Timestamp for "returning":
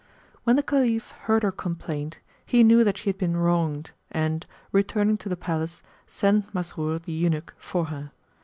4.71-5.17